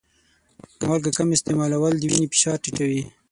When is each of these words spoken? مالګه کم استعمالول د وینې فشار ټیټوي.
مالګه 0.85 1.11
کم 1.17 1.29
استعمالول 1.35 1.93
د 1.99 2.03
وینې 2.09 2.27
فشار 2.31 2.57
ټیټوي. 2.63 3.01